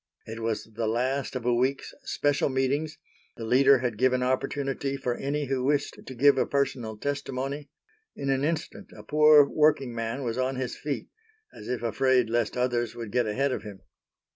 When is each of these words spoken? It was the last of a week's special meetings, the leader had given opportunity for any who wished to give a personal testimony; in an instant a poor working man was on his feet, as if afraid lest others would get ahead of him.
It 0.25 0.39
was 0.39 0.63
the 0.63 0.87
last 0.87 1.35
of 1.35 1.45
a 1.45 1.53
week's 1.53 1.93
special 2.01 2.49
meetings, 2.49 2.97
the 3.37 3.45
leader 3.45 3.77
had 3.77 3.99
given 3.99 4.23
opportunity 4.23 4.97
for 4.97 5.13
any 5.13 5.45
who 5.45 5.63
wished 5.63 5.99
to 6.03 6.15
give 6.15 6.39
a 6.39 6.47
personal 6.47 6.97
testimony; 6.97 7.69
in 8.15 8.31
an 8.31 8.43
instant 8.43 8.89
a 8.97 9.03
poor 9.03 9.47
working 9.47 9.93
man 9.93 10.23
was 10.23 10.39
on 10.39 10.55
his 10.55 10.75
feet, 10.75 11.09
as 11.53 11.67
if 11.69 11.83
afraid 11.83 12.31
lest 12.31 12.57
others 12.57 12.95
would 12.95 13.11
get 13.11 13.27
ahead 13.27 13.51
of 13.51 13.61
him. 13.61 13.81